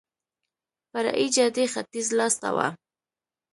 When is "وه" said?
2.55-2.67